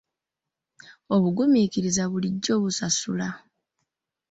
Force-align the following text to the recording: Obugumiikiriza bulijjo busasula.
Obugumiikiriza 1.15 2.03
bulijjo 2.11 2.53
busasula. 2.63 3.27